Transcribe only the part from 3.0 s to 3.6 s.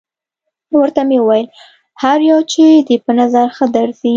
په نظر